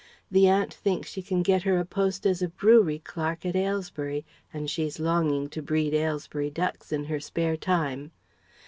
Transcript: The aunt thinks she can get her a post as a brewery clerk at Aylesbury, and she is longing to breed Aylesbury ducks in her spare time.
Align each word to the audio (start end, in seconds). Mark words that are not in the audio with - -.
The 0.31 0.47
aunt 0.49 0.73
thinks 0.73 1.11
she 1.11 1.21
can 1.21 1.43
get 1.43 1.61
her 1.61 1.77
a 1.77 1.85
post 1.85 2.25
as 2.25 2.41
a 2.41 2.47
brewery 2.47 2.97
clerk 2.97 3.45
at 3.45 3.55
Aylesbury, 3.55 4.25
and 4.51 4.67
she 4.67 4.81
is 4.83 4.99
longing 4.99 5.47
to 5.49 5.61
breed 5.61 5.93
Aylesbury 5.93 6.49
ducks 6.49 6.91
in 6.91 7.03
her 7.03 7.19
spare 7.19 7.55
time. 7.55 8.09